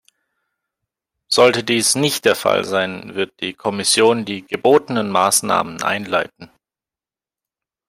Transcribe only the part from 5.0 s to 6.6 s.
Maßnahmen einleiten.